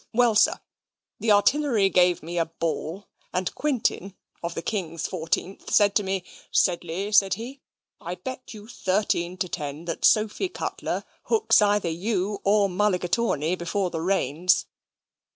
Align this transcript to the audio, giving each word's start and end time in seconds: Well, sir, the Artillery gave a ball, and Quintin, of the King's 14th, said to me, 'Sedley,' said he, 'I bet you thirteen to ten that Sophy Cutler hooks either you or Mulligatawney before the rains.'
Well, 0.15 0.33
sir, 0.33 0.59
the 1.19 1.31
Artillery 1.31 1.87
gave 1.91 2.23
a 2.23 2.45
ball, 2.45 3.07
and 3.31 3.53
Quintin, 3.53 4.15
of 4.41 4.55
the 4.55 4.63
King's 4.63 5.05
14th, 5.07 5.69
said 5.69 5.93
to 5.93 6.01
me, 6.01 6.23
'Sedley,' 6.51 7.11
said 7.11 7.35
he, 7.35 7.61
'I 8.01 8.15
bet 8.15 8.51
you 8.51 8.67
thirteen 8.67 9.37
to 9.37 9.47
ten 9.47 9.85
that 9.85 10.03
Sophy 10.03 10.49
Cutler 10.49 11.03
hooks 11.25 11.61
either 11.61 11.87
you 11.89 12.39
or 12.43 12.67
Mulligatawney 12.67 13.55
before 13.55 13.91
the 13.91 14.01
rains.' 14.01 14.65